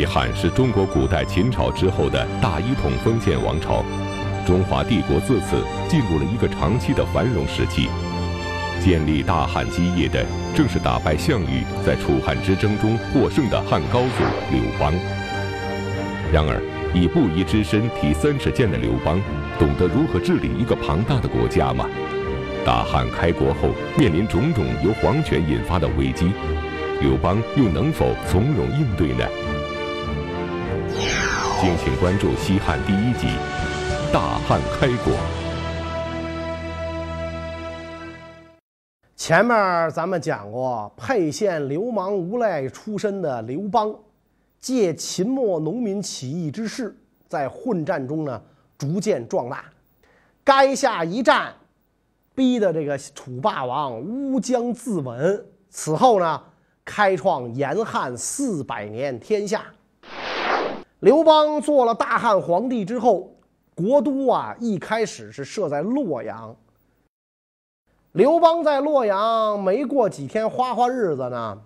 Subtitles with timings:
[0.00, 3.84] 西汉是中国古代秦朝之后的大一统封建王朝，
[4.46, 7.86] 中华帝国自此进入了一个长期的繁荣时期。
[8.82, 10.24] 建立大汉基业的
[10.56, 14.90] 正是打败项羽在楚汉之争中获胜的汉高祖刘邦。
[16.32, 16.62] 然而，
[16.94, 19.20] 以布衣之身提三尺剑的刘邦，
[19.58, 21.84] 懂得如何治理一个庞大的国家吗？
[22.64, 26.32] 大汉开国后面临种种由皇权引发的危机，
[27.02, 29.26] 刘邦又能否从容应对呢？
[31.60, 33.26] 敬请关注西汉第一集
[34.10, 35.12] 《大汉开国》。
[39.14, 43.94] 前面咱们讲过，沛县流氓无赖出身的刘邦，
[44.58, 46.96] 借秦末农民起义之势，
[47.28, 48.40] 在混战中呢
[48.78, 49.66] 逐渐壮大。
[50.42, 51.52] 垓下一战，
[52.34, 55.44] 逼得这个楚霸王乌江自刎。
[55.68, 56.42] 此后呢，
[56.86, 59.66] 开创延汉四百年天下。
[61.00, 63.34] 刘邦做了大汉皇帝之后，
[63.74, 66.54] 国都啊一开始是设在洛阳。
[68.12, 71.58] 刘邦在洛阳没过几天花花日子呢，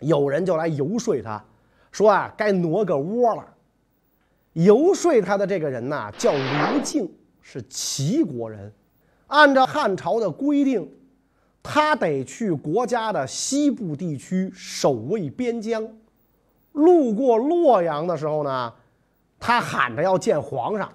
[0.00, 1.44] 有人就来游说他，
[1.92, 3.54] 说啊该挪个窝了。
[4.54, 7.08] 游说他的这个人呢叫刘敬，
[7.40, 8.72] 是齐国人。
[9.28, 10.90] 按照汉朝的规定，
[11.62, 15.86] 他得去国家的西部地区守卫边疆。
[16.72, 18.72] 路过洛阳的时候呢，
[19.38, 20.92] 他喊着要见皇上。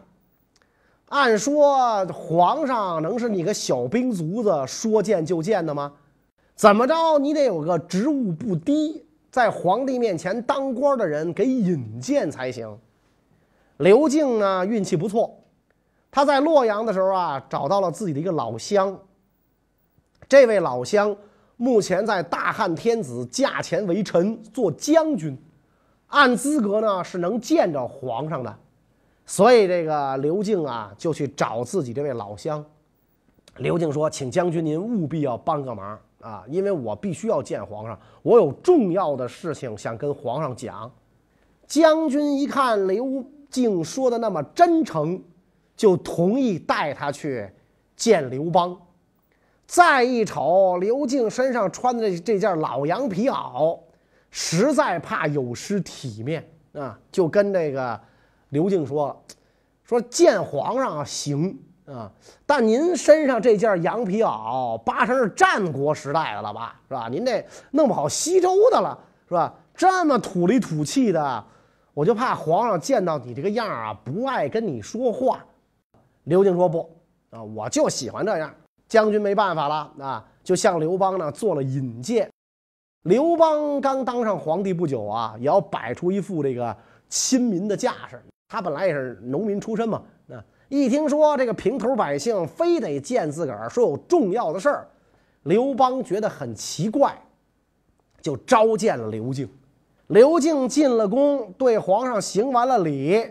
[1.09, 5.93] 按说皇上能是你个小兵卒子说见就见的吗？
[6.55, 12.77] 怎么着你得有个职务不低，在皇帝面前当官的人给引荐才行。
[13.77, 15.35] 刘敬呢运气不错，
[16.09, 18.97] 他在洛阳的时候啊找到了自己的一个老乡。
[20.27, 21.15] 这位老乡
[21.57, 25.37] 目前在大汉天子驾前为臣做将军。
[26.13, 28.55] 按资格呢是能见着皇上的，
[29.25, 32.63] 所以这个刘敬啊就去找自己这位老乡。
[33.57, 40.89] 刘敬说：“请将军您务必要帮个忙啊，因为我必须要见皇上，我有重要的事情想跟皇上讲。”
[41.65, 45.19] 将军一看刘敬说的那么真诚，
[45.75, 47.49] 就同意带他去
[47.95, 48.79] 见刘邦。
[49.65, 53.79] 再一瞅刘敬身上穿的这件老羊皮袄。
[54.35, 57.99] 实在怕有失体面啊，就跟这个
[58.49, 59.23] 刘敬说
[59.85, 61.55] ：“说见皇上行
[61.85, 62.11] 啊，
[62.43, 67.07] 但您身上这件羊皮袄，八成是战国时代的了吧，是吧？
[67.09, 69.53] 您这弄不好西周的了，是吧？
[69.75, 71.45] 这么土里土气的，
[71.93, 75.45] 我就怕皇上见到你这个样啊，不爱跟你说话。”
[76.25, 76.89] 刘敬说：“不
[77.29, 78.51] 啊，我就喜欢这样。”
[78.89, 82.27] 将军没办法了啊，就向刘邦呢做了引荐。
[83.03, 86.75] 刘邦刚当上皇帝不久啊，也要摆出一副这个
[87.09, 88.21] 亲民的架势。
[88.47, 94.87] 他本来也是农民出身嘛，那一听说这个平头百姓非得见自个儿，说有重要的事儿，
[95.43, 97.13] 刘邦觉得很奇怪，
[98.21, 99.49] 就召见了刘敬。
[100.07, 103.21] 刘敬进了宫，对皇上行完了礼，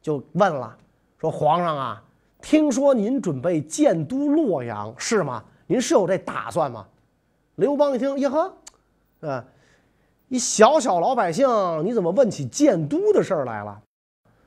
[0.00, 0.76] 就问了，
[1.18, 2.02] 说：“皇上啊，
[2.40, 5.44] 听说您准备建都洛阳，是吗？
[5.66, 6.86] 您是有这打算吗？”
[7.56, 8.52] 刘邦一听，呀呵。
[9.20, 9.44] 啊，
[10.28, 11.48] 一小小老百姓，
[11.84, 13.80] 你怎么问起建都的事儿来了？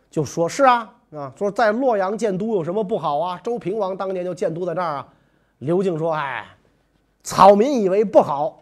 [0.09, 3.39] 就说是啊啊，说在洛阳建都有什么不好啊？
[3.43, 5.07] 周平王当年就建都在这儿啊。
[5.59, 6.47] 刘敬说：“哎，
[7.21, 8.61] 草民以为不好。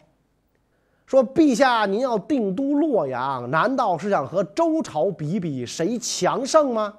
[1.05, 6.93] 说陛下您要定都洛阳，难道是想和周朝比比谁强盛吗？”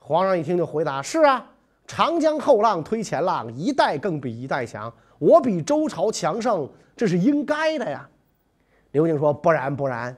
[0.00, 1.46] 皇上一听就回答：“是啊，
[1.86, 4.92] 长江后浪推前浪，一代更比一代强。
[5.18, 8.08] 我比周朝强盛，这是应该的呀。”
[8.94, 10.16] 刘敬说：“不然不然，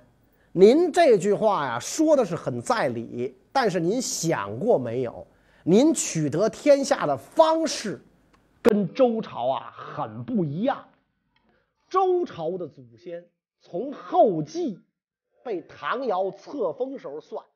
[0.53, 5.27] 您这句话呀说的是很在理，但是您想过没有？
[5.65, 7.99] 您取得天下的方式，
[8.61, 10.85] 跟周朝啊很不一样。
[11.89, 13.25] 周朝的祖先
[13.63, 14.79] 从后继
[15.43, 17.47] 被唐尧册封时候算，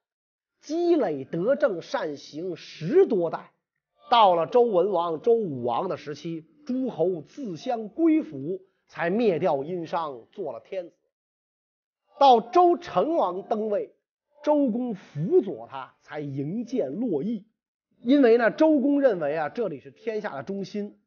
[0.62, 3.50] 积累德政善行十多代，
[4.08, 10.94] 到了周文王、周武王的时期，诸侯自相归附，才灭掉殷商，做了天子。”
[12.20, 13.94] 到周成王登位，
[14.44, 17.46] 周公辅佐他，才营建洛邑。
[18.02, 20.98] 因为呢，周公认为啊，这里是天下的中心，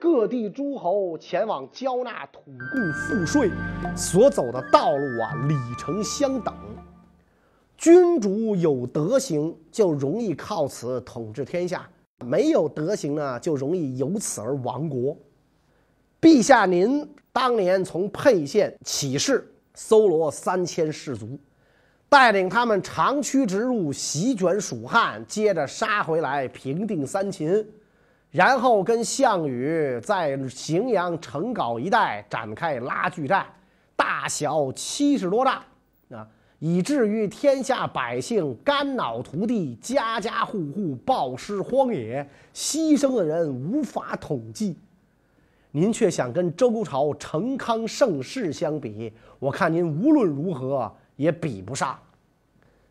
[0.00, 3.50] 各地诸侯前往交纳土贡赋税，
[3.94, 6.54] 所走的道路啊，里程相等。
[7.76, 11.80] 君主有德行，就容易靠此统治天下；
[12.24, 15.14] 没有德行呢，就容易由此而亡国。
[16.22, 19.46] 陛下，您当年从沛县起事。
[19.74, 21.38] 搜罗三千士卒，
[22.08, 27.66] 带领他们长驱直入，席卷蜀汉，接着杀回来平定三秦，
[28.30, 33.46] 然后跟项羽在荥阳城皋一带展开拉锯战，
[33.96, 35.62] 大小七十多仗
[36.10, 36.28] 啊，
[36.58, 44.76] 以至于天下百姓肝脑涂地，家家户户暴尸荒野，牺牲的人无法统计。
[45.74, 51.98] 您却想跟周朝成康盛世相比，我看您无论如何也比不上。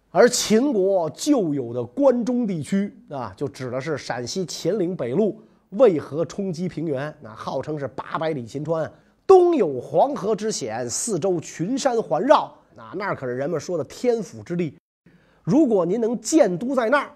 [0.10, 5.40] 而秦国旧有的关中地区啊，就指的是陕西秦岭北路
[5.70, 8.92] 渭河冲积平原，那号称是八百里秦川，
[9.28, 14.76] 东有黄河之险，四周群山环绕，啊，那可是人们说的天府之地。
[15.44, 17.12] 如果您能建都在那儿，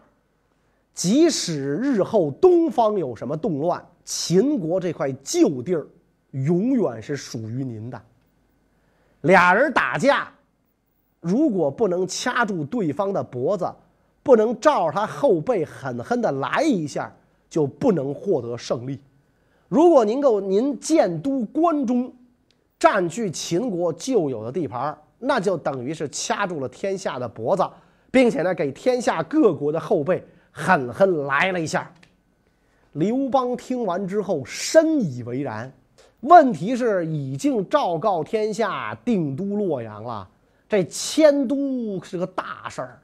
[0.94, 5.86] 即使日后东方有什么动乱，秦国这块旧地儿，
[6.32, 8.02] 永远是属于您的。
[9.22, 10.32] 俩人打架，
[11.20, 13.68] 如果不能掐住对方的脖子，
[14.22, 17.12] 不能照着他后背狠狠的来一下，
[17.50, 19.00] 就不能获得胜利。
[19.68, 22.14] 如果您够您建都关中，
[22.78, 27.68] 占据秦国旧有的地盘，那就等于是掐住了天下的脖子，
[28.12, 31.92] 并且呢，给天下各国的后背狠狠来了一下。
[32.96, 35.72] 刘邦听完之后深以为然。
[36.22, 40.28] 问题是，已经昭告天下，定都洛阳了。
[40.68, 43.00] 这迁都是个大事儿，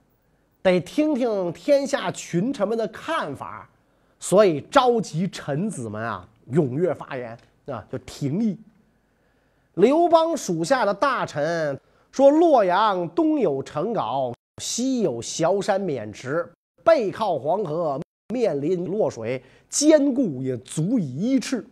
[0.61, 3.69] 得听听天下群臣们的看法。
[4.17, 8.57] 所以召集臣子们啊，踊跃发言啊，就廷议。
[9.73, 11.77] 刘邦属下的大臣
[12.11, 16.49] 说：“洛阳东有成皋，西有崤山渑池，
[16.81, 17.99] 背靠黄河。”
[18.31, 21.63] 面临落水，坚固也足以依恃。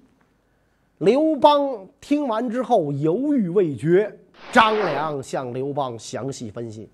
[1.00, 4.14] 刘邦听完之后犹豫未决。
[4.52, 6.88] 张良向刘邦详细分析，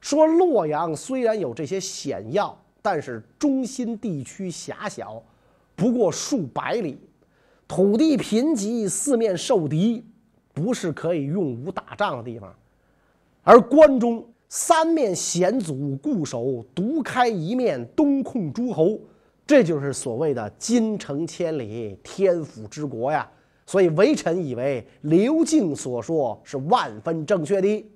[0.00, 5.22] 说：洛阳虽然有这些险要，但是中心地区狭小，
[5.76, 6.98] 不过数百里，
[7.68, 10.04] 土地贫瘠，四面受敌，
[10.52, 12.54] 不是可以用武打仗的地方。
[13.42, 14.24] 而关中。
[14.54, 18.98] 三面险阻固守，独开一面，东控诸侯，
[19.46, 23.26] 这就是所谓的金城千里，天府之国呀。
[23.64, 27.86] 所以微臣以为刘敬所说是万分正确的。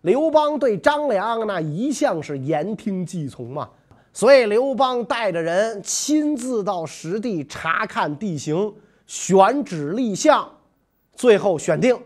[0.00, 3.70] 刘邦对张良那一向是言听计从嘛，
[4.12, 8.74] 所以刘邦带着人亲自到实地查看地形，
[9.06, 10.50] 选址立项，
[11.14, 11.96] 最后选定。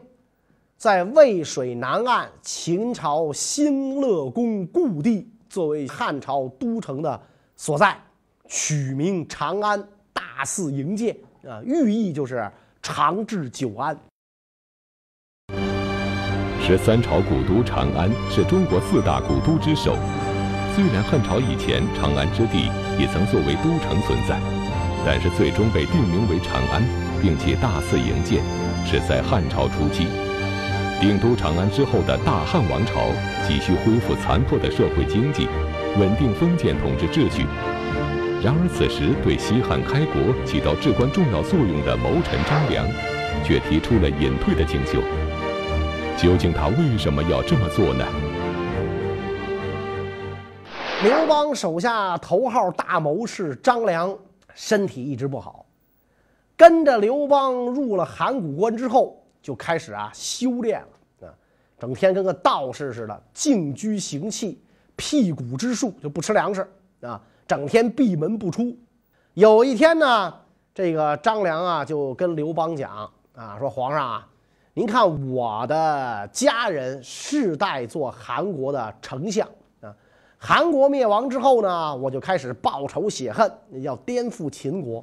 [0.81, 7.21] 在渭水南岸，秦朝兴乐宫故地，作为汉朝都城的
[7.55, 7.95] 所在，
[8.49, 9.79] 取名长安，
[10.15, 11.15] 大肆营建
[11.47, 12.51] 啊，寓意就是
[12.81, 13.95] 长治久安。
[16.63, 19.95] 十三朝古都长安是中国四大古都之首，
[20.75, 24.41] 虽然汉朝以前长安之地也曾作为都城存在，
[25.05, 26.83] 但是最终被定名为长安，
[27.21, 28.43] 并且大肆营建，
[28.87, 30.07] 是在汉朝初期。
[31.01, 33.09] 定都长安之后的大汉王朝
[33.49, 35.49] 急需恢复残破的社会经济，
[35.99, 37.47] 稳定封建统治秩序。
[38.45, 42.87] 然而，此时对西汉开国起到至关重要作用的谋臣张良，
[43.43, 45.01] 却提出了隐退的请求。
[46.19, 48.05] 究竟他为什么要这么做呢？
[51.03, 54.15] 刘邦手下头号大谋士张良
[54.55, 55.65] 身体一直不好，
[56.59, 59.17] 跟着刘邦入了函谷关之后。
[59.43, 61.35] 就开始啊修炼了啊，
[61.79, 64.63] 整天跟个道士似的，静居行气，
[64.97, 66.69] 辟谷之术就不吃粮食
[67.01, 68.77] 啊，整天闭门不出。
[69.35, 70.35] 有一天呢，
[70.75, 74.29] 这个张良啊就跟刘邦讲啊，说皇上啊，
[74.75, 79.49] 您看我的家人世代做韩国的丞相
[79.81, 79.95] 啊，
[80.37, 83.51] 韩国灭亡之后呢，我就开始报仇雪恨，
[83.83, 85.03] 要颠覆秦国，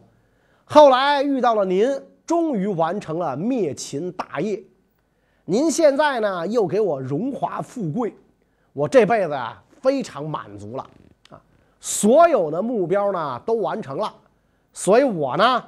[0.66, 1.90] 后来遇到了您。
[2.28, 4.62] 终于完成了灭秦大业，
[5.46, 8.14] 您现在呢又给我荣华富贵，
[8.74, 10.86] 我这辈子啊非常满足了。
[11.30, 11.42] 啊，
[11.80, 14.14] 所有的目标呢都完成了，
[14.74, 15.64] 所以我呢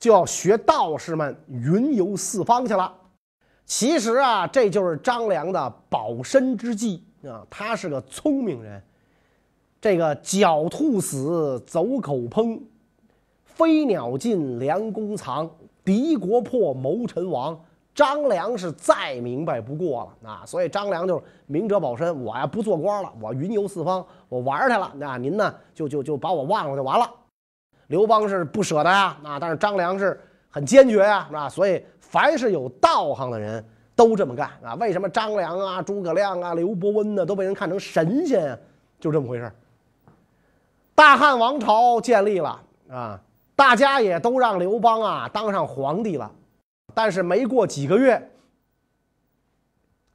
[0.00, 2.92] 就要学道士们云游四方去了。
[3.64, 7.04] 其实啊，这就是张良的保身之计。
[7.22, 8.82] 啊，他是个聪明人，
[9.80, 12.60] 这个狡兔死，走狗烹，
[13.44, 15.48] 飞鸟尽，良弓藏。
[15.84, 17.60] 敌国破，谋臣亡。
[17.94, 20.42] 张良是再明白不过了啊！
[20.44, 24.90] 所以张良就是明哲保身，我呀不做官了，我云游四方，我玩去了。
[24.96, 27.08] 那您呢，就就就把我忘了就完了。
[27.86, 33.64] 刘邦是不舍得呀，啊，但是张良是很坚决呀，啊，所以凡是有道行的人，
[33.94, 34.74] 都这么干啊？
[34.74, 38.58] 为什么张良啊、诸葛亮啊、刘伯温呢都被人看成神仙啊？
[38.98, 39.52] 就这么回事
[40.96, 42.60] 大汉王朝建立了
[42.90, 43.20] 啊，
[43.56, 46.30] 大家也都让刘邦啊当上皇帝了，
[46.92, 48.30] 但是没过几个月，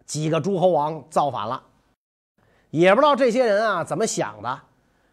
[0.06, 1.64] 几个诸侯王造反了，
[2.70, 4.60] 也不知道这些人啊怎么想的。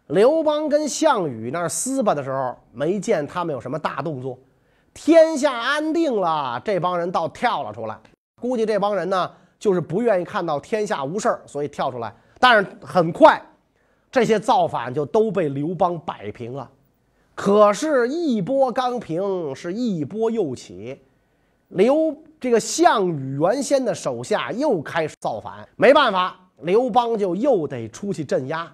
[0.07, 4.37] 刘邦跟项羽那撕巴的时候，没见他们有什么大动作。
[4.93, 7.99] 天下安定了，这帮人倒跳了出来。
[8.41, 12.15] 估计这帮人呢，就是不愿意看到天下无事，所以跳出来。
[12.39, 13.41] 但是很快，
[14.09, 16.69] 这些造反就都被刘邦摆平了。
[17.37, 20.99] 可是，一波刚平，是一波又起。
[21.67, 28.73] 刘这个项羽原先的手下又开始造反，没办法，刘邦就又得出去镇压。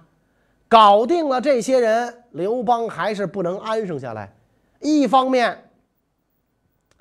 [0.66, 4.34] 搞定了这些人，刘邦还是不能安生下来。
[4.80, 5.70] 一方面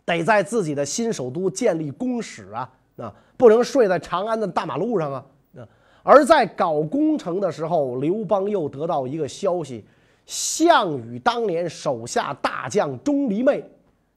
[0.03, 5.25] 得在自己的新首都建立宫室啊，啊，不能睡在长安的大马路上啊。
[5.58, 5.63] 啊，
[6.03, 9.86] 而在搞工程的时候，刘邦又得到一个消息：
[10.25, 13.63] 项羽当年手下大将钟离昧，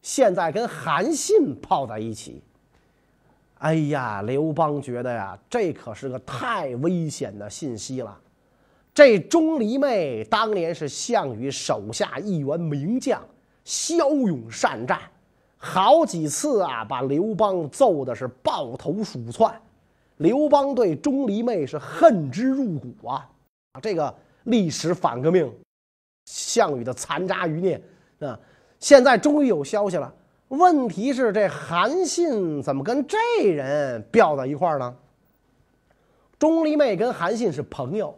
[0.03, 2.43] 现在跟韩信泡在一起。
[3.59, 8.19] 哎呀，刘邦觉得呀，这可是个太危险的信息了。
[8.93, 13.21] 这钟离昧当年是项羽手下一员名将，
[13.65, 15.01] 骁勇善战，
[15.57, 19.55] 好几次啊把刘邦揍的是抱头鼠窜。
[20.19, 23.29] 刘邦对钟离昧是恨之入骨啊！
[23.83, 25.53] 这个历史反革命，
[26.27, 27.81] 项羽的残渣余孽
[28.21, 28.39] 啊！
[28.79, 30.13] 现在终于有消息了，
[30.49, 34.95] 问题是这韩信怎么跟这人吊在一块儿呢？
[36.39, 38.15] 钟离昧跟韩信是朋友。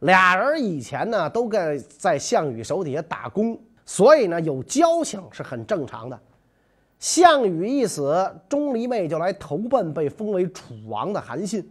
[0.00, 6.20] 俩人以前呢都在在项羽手底下打工，所以呢有交情是很正常的。
[6.98, 11.66] 项羽一死，钟离昧就来投奔被封为楚王的韩信。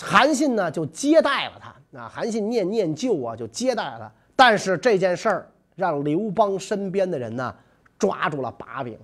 [0.00, 4.12] 韩信呢就接待了他，啊，韩信念念旧啊，就接待了他。
[4.40, 7.54] 但是这件事儿让刘邦身边的人呢
[7.98, 8.98] 抓住了把柄，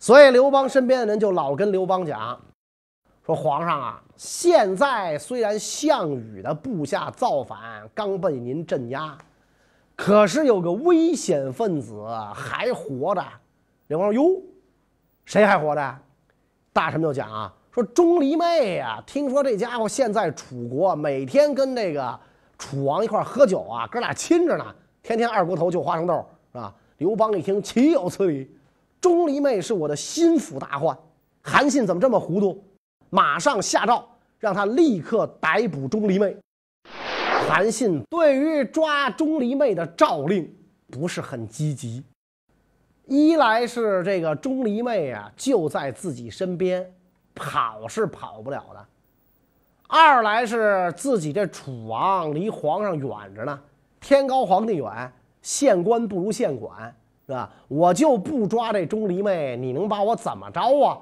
[0.00, 2.36] 所以刘邦身边的人就老跟刘邦讲。
[3.24, 9.16] 说皇上啊，现在虽然项羽的部下造反，刚被您镇压，
[9.94, 12.04] 可是有个危险分子
[12.34, 13.22] 还活着。
[13.86, 14.42] 刘邦说：“哟，
[15.24, 15.98] 谁还活着？”
[16.74, 22.18] 大臣们就讲啊，说钟离昧呀，听说这家伙现在楚国每天跟这个
[22.58, 26.74] 楚王一块喝酒啊，哥俩亲着呢，天天二锅头就花生豆，是吧？
[26.98, 28.50] 刘邦一听，岂有此理！
[29.00, 30.96] 钟离昧是我的心腹大患，
[31.42, 32.64] 韩信怎么这么糊涂？
[33.10, 34.02] 马上下诏，
[34.38, 36.36] 让他立刻逮捕钟离昧。
[37.46, 40.52] 韩信对于抓钟离昧的诏令
[40.90, 42.02] 不是很积极，
[43.04, 46.90] 一来是这个钟离昧啊就在自己身边，
[47.34, 48.80] 跑是跑不了的；
[49.88, 53.58] 二来是自己这楚王离皇上远着呢，
[54.00, 55.12] 天高皇帝远，
[55.42, 56.94] 县官不如县管，
[57.26, 57.48] 是吧？
[57.68, 60.98] 我就不抓这钟离昧，你能把我怎么着啊？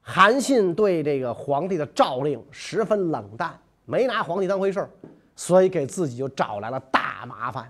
[0.00, 3.52] 韩信对这个皇帝的诏令十分冷淡，
[3.86, 4.90] 没拿皇帝当回事儿，
[5.34, 7.68] 所以给自己就找来了大麻烦。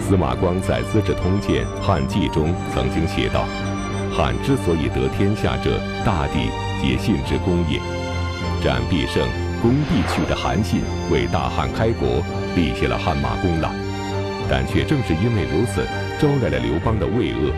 [0.00, 3.44] 司马光在《资治通鉴·汉纪》中曾经写道
[4.16, 6.48] ：“汉之所以得天下者，大抵
[6.80, 7.80] 皆信之功也。”
[8.62, 9.28] 战必胜、
[9.62, 12.22] 攻必取的韩信为大汉开国
[12.56, 13.70] 立下了汗马功劳，
[14.50, 15.86] 但却正是因为如此，
[16.18, 17.52] 招来了刘邦的畏恶。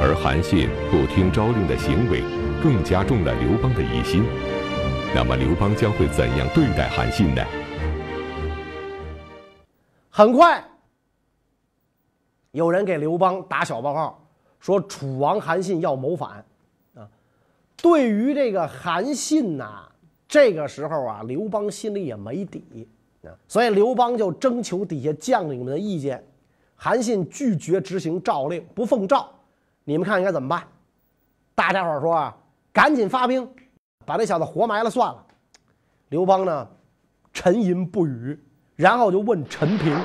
[0.00, 2.22] 而韩信不听诏令的行为，
[2.62, 4.24] 更加重了刘邦的疑心。
[5.14, 7.44] 那么，刘邦将会怎样对待韩信呢？
[10.10, 10.64] 很快，
[12.50, 14.18] 有人给刘邦打小报告，
[14.58, 16.44] 说楚王韩信要谋反。
[17.82, 19.82] 对于这个韩信呐，
[20.28, 22.88] 这个时候啊，刘邦心里也没底。
[23.24, 26.24] 啊，所以刘邦就征求底下将领们的意见。
[26.76, 29.28] 韩信拒绝执行诏令，不奉诏。
[29.84, 30.64] 你们看应该怎么办？
[31.54, 32.36] 大家伙说啊，
[32.72, 33.48] 赶紧发兵，
[34.06, 35.26] 把这小子活埋了算了。
[36.08, 36.68] 刘邦呢，
[37.32, 38.38] 沉吟不语，
[38.76, 39.96] 然后就问陈平。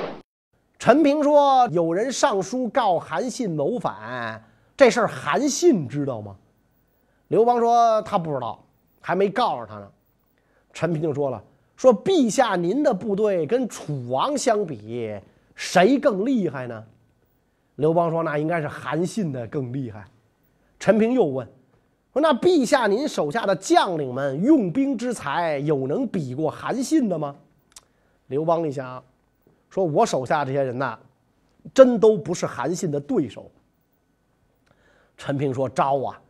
[0.78, 4.40] 陈平说：“有人上书告韩信谋反，
[4.76, 6.36] 这事儿韩信知道吗？”
[7.28, 8.62] 刘邦说：“他不知道，
[9.00, 9.90] 还没告诉他呢。”
[10.72, 11.42] 陈平就说了
[11.76, 15.18] ：“说陛下您的部队跟楚王相比，
[15.54, 16.84] 谁更厉害呢？”
[17.76, 20.04] 刘邦说：“那应该是韩信的更厉害。”
[20.80, 21.46] 陈平又问
[22.12, 27.36] ：“说那陛下您手下的将领们用兵之才，有能比过韩信的吗？”
[28.28, 29.02] 刘邦一想，
[29.68, 30.98] 说：“我手下这些人呐，
[31.74, 33.50] 真都不是韩信的对手。”
[35.16, 36.20] 陈平说：“招啊！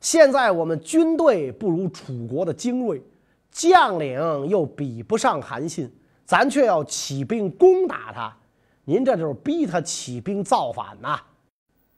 [0.00, 3.02] 现在我们军队不如楚国的精锐，
[3.50, 5.92] 将领又比不上韩信，
[6.24, 8.36] 咱却要起兵攻打他，
[8.84, 11.20] 您这就是逼他起兵造反呐！”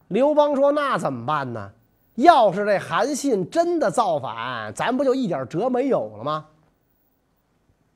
[0.08, 1.72] 刘邦说：“那怎么办呢？
[2.14, 6.46] 要是这韩信真的造反，咱不就一点辙没有了吗？”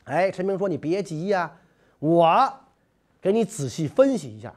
[0.04, 1.50] 哎，陈平说：“你别急呀，
[1.98, 2.52] 我
[3.20, 4.54] 给你仔细分析一下。”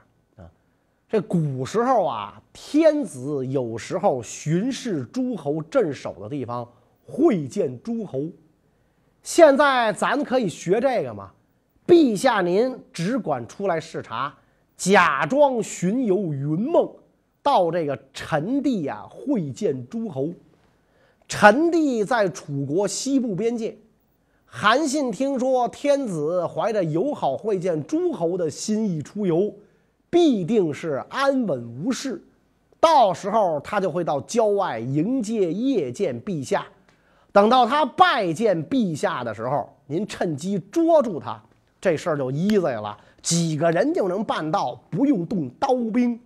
[1.10, 6.68] 这古时候啊，天子有时候巡视诸侯镇守的地方，
[7.06, 8.26] 会见诸侯。
[9.24, 11.32] 现在咱可以学这个吗？
[11.88, 14.36] 陛下您只管出来视察，
[14.76, 16.92] 假装巡游云梦，
[17.42, 20.34] 到这个陈地啊会见诸侯。
[21.30, 23.78] 陈地在楚国西部边界，
[24.44, 29.56] 韩信听说天子怀着友好会见诸侯的心意出游。
[30.10, 32.22] 必定是安稳无事，
[32.80, 36.66] 到时候他就会到郊外迎接谒见陛下。
[37.32, 41.40] 等到他拜见陛下的时候，您趁机捉住他，
[41.80, 46.20] 这事儿就 easy 了，几个人就能办到，不用动刀兵。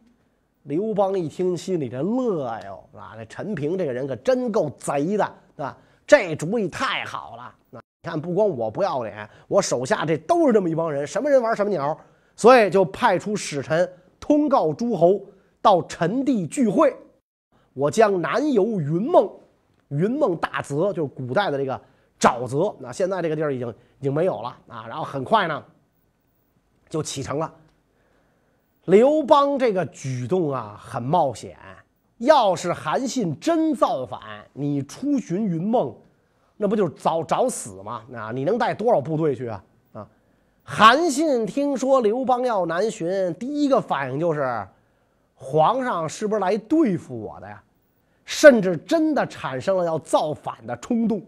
[0.64, 5.76] 刘邦一听，心里这乐哟，啊，这陈平这个人可真够贼的，啊？
[6.06, 7.56] 这主意太好了。
[7.72, 11.98] 那你看，不光我不要脸，我手下这都是这么一帮人，什么人玩什么鸟。
[12.42, 13.88] 所以就派出使臣
[14.20, 15.22] 通告诸侯
[15.62, 16.92] 到陈地聚会，
[17.74, 19.30] 我将南游云梦，
[19.90, 21.80] 云梦大泽就是古代的这个
[22.20, 23.70] 沼泽，那现在这个地儿已经
[24.00, 24.88] 已经没有了啊。
[24.88, 25.64] 然后很快呢，
[26.90, 27.54] 就启程了。
[28.86, 31.56] 刘邦这个举动啊很冒险，
[32.18, 34.20] 要是韩信真造反，
[34.52, 35.96] 你出巡云梦，
[36.58, 38.04] 那不就是找找死吗？
[38.16, 39.64] 啊，你能带多少部队去啊？
[40.64, 44.68] 韩信听说刘邦要南巡，第一个反应就是：
[45.36, 47.62] 皇上是不是来对付我的呀？
[48.24, 51.22] 甚至真的产生了要造反的冲动。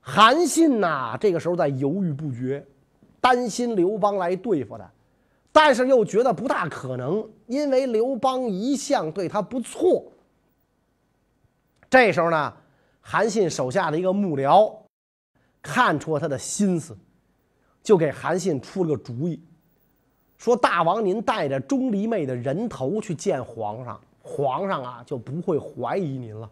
[0.00, 2.66] 韩信呐，这个时候在犹豫不决，
[3.20, 4.90] 担心刘邦来对付他，
[5.52, 10.02] 但是又觉得不大可能，因为刘邦一向对他不错。
[11.88, 12.52] 这时候呢，
[13.00, 14.74] 韩信手下的一个幕僚
[15.62, 16.96] 看出了他的心思。
[17.82, 19.40] 就给韩信出了个主意，
[20.38, 26.48] 说：“大王，您带着钟离昧的人头去见皇上，皇上啊就不会怀疑您了。”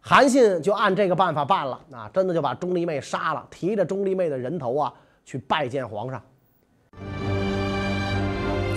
[0.00, 4.92] 韩信就按这个办法办了，啊，真的就把钟离昧杀了，提着钟离昧的人头啊
[5.24, 6.22] 去拜见皇上。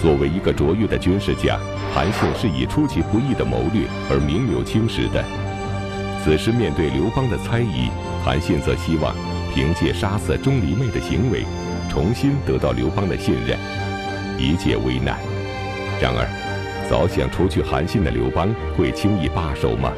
[0.01, 1.59] 作为一个卓越的军事家，
[1.93, 5.23] 韩信是以出其不意的谋略而名留青史的。
[6.23, 7.89] 此时面对刘邦的猜疑，
[8.25, 9.15] 韩信则希望。
[9.53, 11.43] 凭借杀死钟离昧的行为，
[11.89, 13.59] 重新得到刘邦的信任，
[14.39, 15.19] 一解危难。
[16.01, 16.25] 然而，
[16.89, 19.91] 早想除去韩信的刘邦会轻易罢手吗？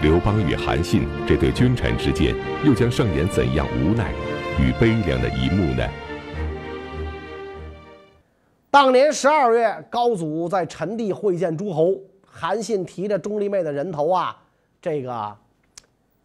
[0.00, 4.10] 刘邦与韩信这对君臣之间，又将上演怎样无奈
[4.58, 5.86] 与悲凉的一幕呢？
[8.70, 14.34] 当年十二月，高祖在陈地会见诸侯，韩信提着钟离昧的人头啊，
[14.80, 15.36] 这个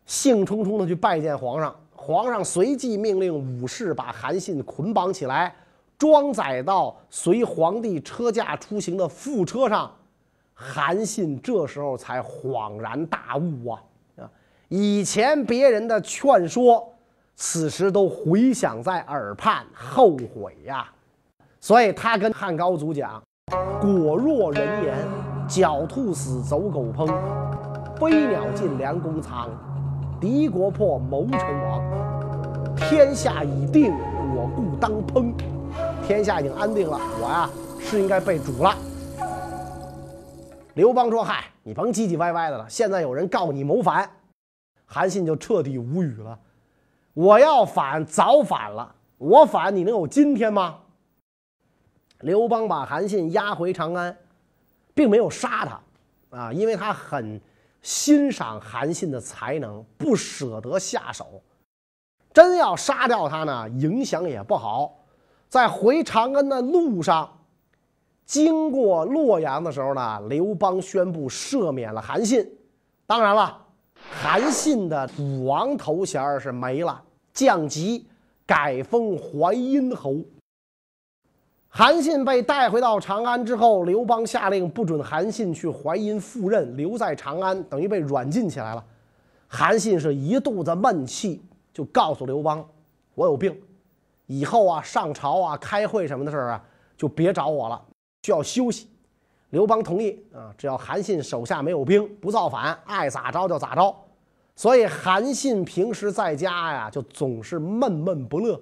[0.06, 1.76] 兴冲冲的去拜见皇上。
[1.96, 5.56] 皇上随即命令武士把韩信捆绑起来，
[5.98, 9.92] 装载到随皇帝车驾出行的副车上。
[10.54, 13.82] 韩信这时候才恍然大悟啊！
[14.18, 14.30] 啊，
[14.70, 16.88] 以前别人的劝说，
[17.36, 20.88] 此时都回响在耳畔，后悔呀。
[21.60, 23.22] 所以他跟汉高祖讲
[23.82, 24.96] ：“果若人言，
[25.48, 27.08] 狡兔死，走狗烹；
[27.98, 29.50] 飞鸟尽，良弓藏。”
[30.24, 32.78] 敌国破，谋臣亡。
[32.78, 33.92] 天下已定，
[34.34, 35.34] 我故当烹。
[36.08, 38.74] 天下已经安定了，我呀是应该被煮了。
[40.76, 42.66] 刘邦说：“嗨，你甭唧唧歪歪的了。
[42.70, 44.10] 现在有人告你谋反。”
[44.88, 46.40] 韩信就彻底无语了。
[47.14, 48.96] 我要反，早反了。
[49.18, 50.78] 我反，你能有今天吗？
[52.22, 54.16] 刘邦把韩信押回长安，
[54.94, 57.42] 并没有杀他啊，因为他很。
[57.84, 61.44] 欣赏韩信的才能，不舍得下手。
[62.34, 65.06] 真要杀掉他呢，影响也不好。
[65.50, 67.30] 在回长安的路上，
[68.26, 72.50] 经过洛阳的时候呢，刘邦宣布赦免了韩信。
[73.06, 73.64] 当然了，
[73.96, 78.08] 韩信的武王头衔是没了，降级，
[78.48, 80.16] 改封淮阴侯。
[81.76, 88.86] 韩信被带回到长安之后，刘邦下令不准韩信去淮阴赴任，留在长安，等于被软禁起来了。
[89.48, 91.42] 韩信是一肚子闷气，
[91.74, 92.64] 就告诉刘邦
[93.16, 93.60] ：“我有病，
[94.28, 96.64] 以后啊上朝啊开会什么的事儿啊，
[96.96, 97.84] 就别找我了，
[98.22, 98.88] 需要休息。”
[99.50, 103.96] 刘邦同意啊，只要韩信手下没有兵，不造反，爱咋着就咋着。
[104.56, 108.62] 所以韩信平时在家呀，就总是闷闷不乐。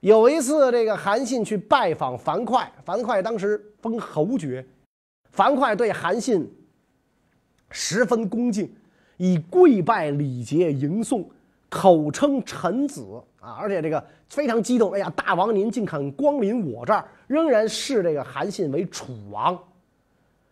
[0.00, 4.64] 有一次，这个韩信去拜访樊哙，樊哙当时封侯爵，
[5.30, 6.48] 樊哙对韩信
[7.70, 8.72] 十分恭敬，
[9.16, 11.28] 以跪拜礼节迎送，
[11.68, 13.04] 口称臣子
[13.40, 14.92] 啊，而且这个非常激动。
[14.92, 19.58] 哎呀，大王您竟肯光临我这儿，仍然视这个韩信为楚王。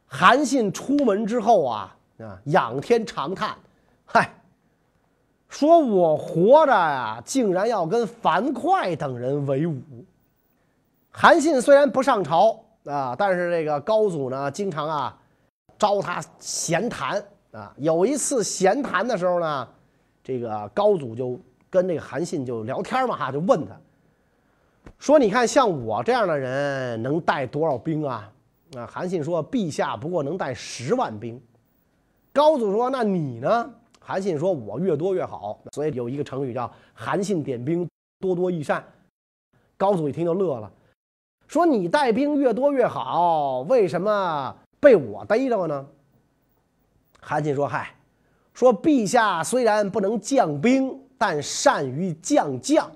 [0.07, 3.57] 韩信出门之后啊啊，仰天长叹，
[4.05, 4.33] 嗨。
[5.55, 9.81] 说我活着呀，竟然要跟樊哙等人为伍。
[11.13, 15.17] 韩信虽然不上朝啊，但是这个高祖呢，经常啊
[15.79, 17.73] 招他闲谈啊。
[17.77, 19.69] 有一次闲谈的时候呢，
[20.25, 21.39] 这个高祖就
[21.71, 23.77] 跟这个韩信就聊天嘛哈，就问他，
[24.99, 28.29] 说你看像我这样的人能带多少兵啊？
[28.77, 31.41] 啊，韩信说，陛下不过能带十万兵。
[32.33, 33.71] 高祖说，那你呢？
[34.07, 37.89] 韩信说：“我越多越好，所以有一个成语叫‘韩信点兵，
[38.21, 38.85] 多多益善’。”
[39.79, 40.71] 高祖一听就乐了，
[41.49, 45.87] 说：“你带兵越多越好，为什么被我逮着呢？”
[47.19, 47.95] 韩信说：“嗨，
[48.53, 52.91] 说陛下虽然不能将兵，但善于将将，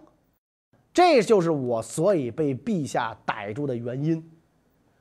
[0.93, 4.23] 这就是我所以被陛下逮住的原因。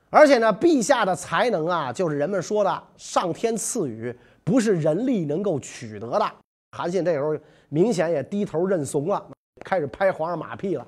[0.08, 6.32] 而且呢，陛下的才能啊，就是人们说的上天赐予。”不是人力能够取得的。
[6.74, 7.36] 韩信这时候
[7.68, 9.22] 明显也低头认怂了，
[9.62, 10.86] 开始拍皇上马屁了。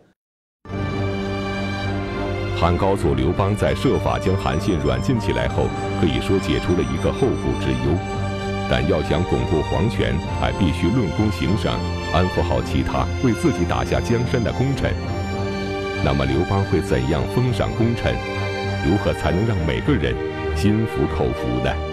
[2.58, 5.64] 汉高祖刘邦在设法将韩信软禁起来后，
[6.00, 7.98] 可以说解除了一个后顾之忧。
[8.70, 11.78] 但要想巩固皇权，还必须论功行赏，
[12.14, 14.94] 安抚好其他为自己打下江山的功臣。
[16.02, 18.14] 那么刘邦会怎样封赏功臣？
[18.88, 20.14] 如何才能让每个人
[20.56, 21.89] 心服口服呢？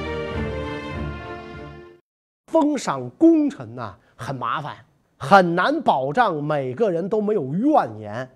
[2.48, 4.78] 封赏功臣呐，很麻烦，
[5.18, 8.30] 很难保障每个人都没有怨言，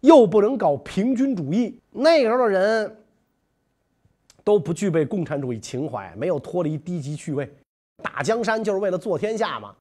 [0.00, 1.78] 又不能搞平均主义。
[1.90, 2.96] 那时候的人
[4.44, 7.52] 都不具备共产主义情怀，没有脱离低级趣味，
[8.02, 9.74] 打江山就是为了做天下嘛。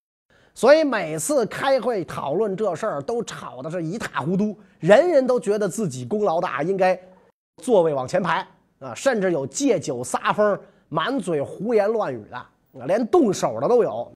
[0.55, 6.99] 所以每次开会讨论这事儿，都吵得是一塌糊涂，人人都觉得自己功劳大，应该
[7.61, 8.45] 座位往前排
[8.79, 12.45] 啊，甚至有借酒撒疯、满嘴胡言乱语的。
[12.73, 14.11] 连动手的都有，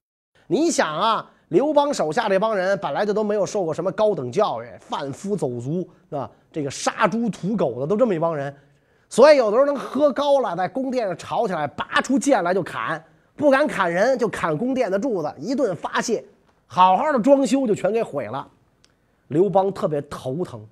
[0.46, 6.30] 你想啊，刘邦手下这帮人本来就都没有受过什么高等教育，贩夫走卒是吧？
[6.52, 8.54] 这个杀猪屠狗的都这么一帮人，
[9.08, 16.24] 所以有的时候能喝高了，在宫殿上吵起来，拔出剑来就砍，不敢砍人就砍宫殿的柱子，一顿发泄，
[16.66, 18.48] 好好的装修就全给毁了。
[19.28, 20.64] 刘邦特别头疼，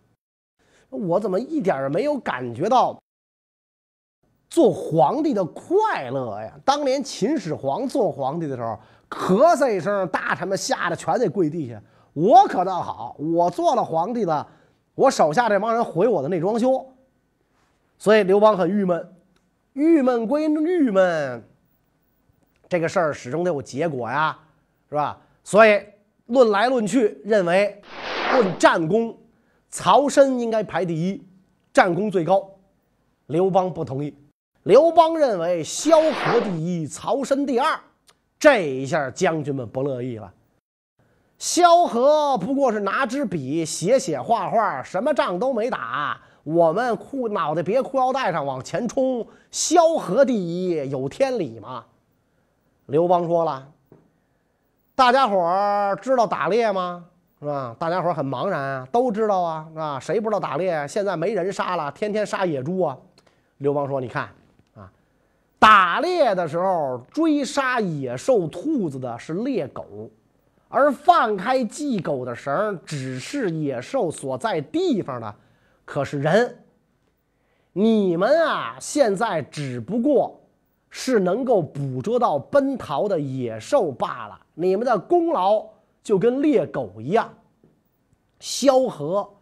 [0.89, 3.02] 我怎么一点没有感觉到？
[4.53, 6.53] 做皇帝的快乐呀！
[6.63, 11.83] 当年秦始皇做皇帝的时候，咳嗽一声，大臣们吓得全得跪地下。
[12.13, 14.47] 我可倒好，我做了皇帝了，
[14.95, 16.87] 我手下这帮人毁我的内装修，
[17.97, 19.15] 所以刘邦很郁闷。
[19.73, 21.43] 郁闷归郁闷，
[22.69, 24.39] 这个事儿始终得有结果呀，
[24.91, 25.19] 是吧？
[25.43, 25.81] 所以
[26.27, 27.81] 论来论去，认为
[28.35, 29.17] 论战功，
[29.71, 31.27] 曹参应该排第一，
[31.73, 32.51] 战功最高。
[33.29, 34.15] 刘邦不同意。
[34.65, 37.77] 刘邦认为萧何第一，曹参第二，
[38.39, 40.33] 这一下将军们不乐意了。
[41.37, 49.27] 萧何不过是拿支笔写写画画，什么仗都没打，我们裤脑袋别裤腰带上往前冲。
[49.51, 51.85] 萧何第一，有天理吗？
[52.87, 53.67] 刘邦说了
[54.95, 57.05] ：“大家伙儿知道打猎吗？
[57.41, 57.75] 是吧？
[57.81, 59.99] 大家伙儿很茫然啊，都知道啊，是吧？
[59.99, 60.87] 谁不知道打猎？
[60.87, 62.97] 现在没人杀了，天天杀野猪啊。”
[63.59, 64.29] 刘邦说：“你看。”
[65.63, 70.11] 打猎的时候，追杀野兽兔子的是猎狗，
[70.69, 75.33] 而放开系狗的绳，指示野兽所在地方的，
[75.85, 76.59] 可是人。
[77.73, 80.41] 你们啊，现在只不过
[80.91, 84.37] 是能够捕捉到奔逃的野兽罢了。
[84.55, 85.65] 你们的功劳
[86.03, 87.33] 就跟猎狗一样，
[88.41, 89.33] 萧何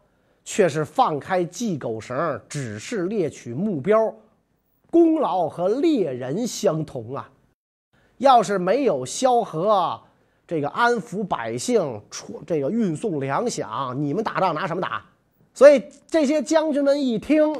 [0.44, 4.14] 却是放开系狗绳，指示猎取目标。
[4.90, 7.30] 功劳和猎人相同啊！
[8.18, 10.00] 要是没有萧何
[10.46, 15.04] 这个安抚百姓、出这个运送粮饷，你们打仗拿什么打？
[15.54, 17.54] 所以这些将军们一听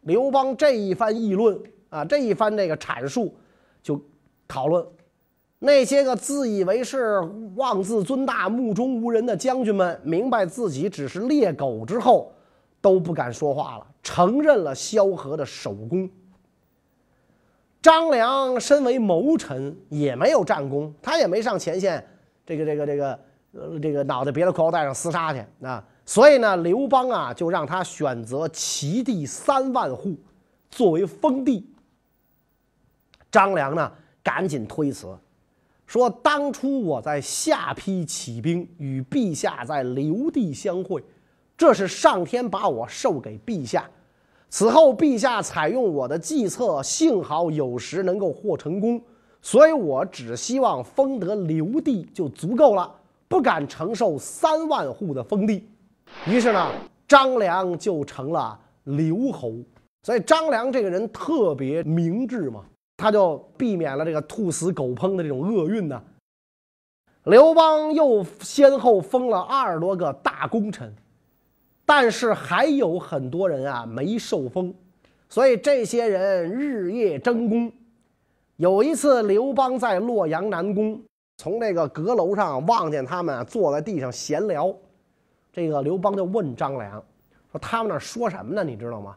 [0.00, 1.58] 刘邦这一番议论
[1.90, 3.34] 啊，这一番这个阐述，
[3.82, 4.00] 就
[4.48, 4.84] 讨论
[5.58, 7.20] 那些个自以为是、
[7.56, 12.32] 妄自尊大、目中无人的将军们，明白自己只是猎狗之后，
[12.80, 16.08] 都不敢说话了，承认了萧何的首功。
[17.84, 22.02] 张良身为谋臣，也没有战功，他也没上前线，
[22.46, 23.20] 这个这个这个
[23.52, 25.84] 呃这个脑袋别在裤腰带上厮杀去啊。
[26.06, 30.16] 所以呢，刘邦啊就让他选择齐地三万户
[30.70, 31.68] 作为封地。
[33.30, 33.92] 张良呢
[34.22, 35.14] 赶紧推辞，
[35.86, 41.04] 说当初我在下邳起兵，与陛下在刘地相会，
[41.54, 43.86] 这是上天把我授给陛下。
[44.56, 49.02] 此后，陛下采用我的计策，幸好有时能够获成功，
[49.42, 52.88] 所以我只希望封得刘地就足够了，
[53.26, 55.66] 不敢承受三万户的封地。
[56.28, 56.70] 于是呢，
[57.08, 59.54] 张良就成了刘侯。
[60.04, 62.64] 所以张良这个人特别明智嘛，
[62.96, 66.00] 他就避免了这个兔死狗烹的这种厄运呢。
[67.24, 70.94] 刘邦又先后封了二十多个大功臣。
[71.86, 74.72] 但是还有很多人啊没受封，
[75.28, 77.70] 所以这些人日夜争功。
[78.56, 81.02] 有一次，刘邦在洛阳南宫，
[81.38, 84.74] 从那个阁楼上望见他们坐在地上闲聊。
[85.52, 86.92] 这个刘邦就问张良
[87.52, 88.64] 说：“他们那说什么呢？
[88.64, 89.16] 你知道吗？”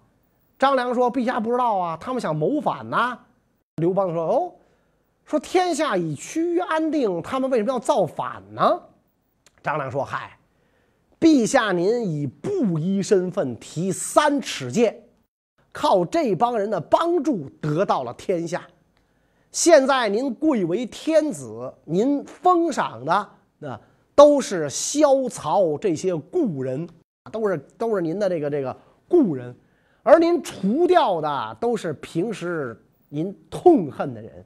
[0.60, 3.20] 张良说：“陛下不知道啊，他们想谋反呢。”
[3.78, 4.54] 刘邦说：“哦，
[5.24, 8.82] 说天下已趋于安定，他们为什么要造反呢？”
[9.64, 10.37] 张良说：“嗨。”
[11.20, 15.04] 陛下，您以布衣身份提三尺剑，
[15.72, 18.68] 靠这帮人的帮助得到了天下。
[19.52, 23.80] 现在您贵为天子，您封赏的那
[24.14, 26.88] 都是萧曹这些故人，
[27.32, 28.78] 都是都是您的这个这个
[29.08, 29.56] 故人，
[30.04, 34.46] 而您除掉的都是平时您痛恨的人。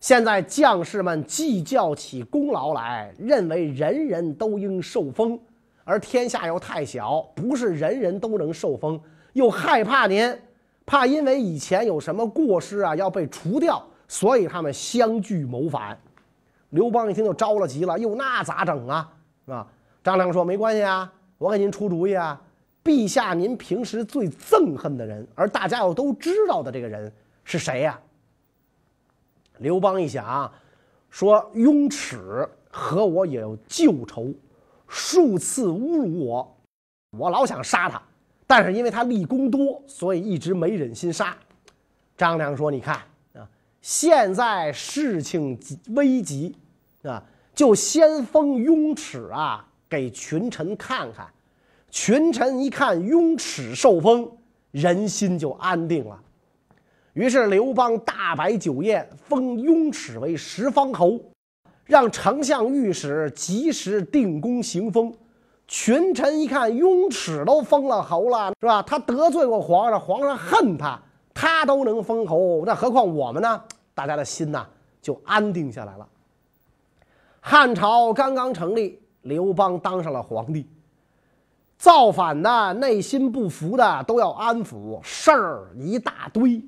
[0.00, 5.40] 现在将士们计较起功劳来，认为人人都应受封。
[5.88, 9.00] 而天下又太小，不是人人都能受封，
[9.32, 10.38] 又害怕您，
[10.84, 15.98] 怕因为以前有什么过失啊要被除掉，所以他们相聚谋反。
[16.68, 19.10] 刘邦一听就着了急了，哟，那咋整啊？
[19.46, 19.66] 是吧？
[20.04, 22.38] 张良说：“没关系啊，我给您出主意啊。
[22.84, 27.10] 陛下，您平时最憎恨的人，而大家又都知道的这个人
[27.44, 27.98] 是谁呀？”
[29.56, 30.52] 刘邦一想，
[31.08, 34.30] 说：“雍齿和我也有旧仇。”
[34.88, 36.56] 数次侮辱我，
[37.18, 38.02] 我老想杀他，
[38.46, 41.36] 但是因为他立功多，所以一直没忍心杀。
[42.16, 42.96] 张良说：“你看
[43.34, 43.46] 啊，
[43.80, 45.56] 现在事情
[45.88, 46.56] 危急
[47.02, 47.22] 啊，
[47.54, 51.28] 就先封雍齿啊，给群臣看看。
[51.90, 54.30] 群臣一看雍齿受封，
[54.72, 56.20] 人心就安定了。
[57.12, 61.20] 于是刘邦大摆酒宴，封雍齿为十方侯。”
[61.88, 65.10] 让丞相、御史及时定功行封，
[65.66, 68.82] 群臣一看，雍齿都封了侯了，是吧？
[68.82, 71.00] 他得罪过皇上，皇上恨他，
[71.32, 73.64] 他都能封侯，那何况我们呢？
[73.94, 74.66] 大家的心呐
[75.00, 76.06] 就安定下来了。
[77.40, 80.66] 汉朝刚刚成立，刘邦当上了皇帝，
[81.78, 86.62] 造反的、内心不服的都要安抚，事儿一大堆，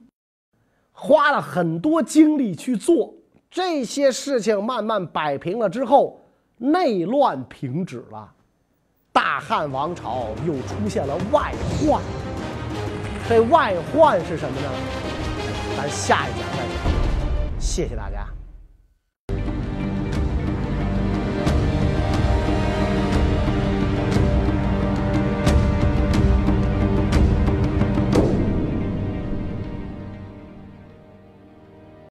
[0.92, 3.12] 花了很多精力去做。
[3.50, 6.20] 这些事情慢慢摆平了之后，
[6.56, 8.32] 内乱停止了，
[9.12, 11.52] 大汉王朝又出现了外
[11.84, 12.00] 患。
[13.28, 14.68] 这外患是什么呢？
[15.76, 17.60] 咱下一讲再讲。
[17.60, 18.26] 谢谢大家。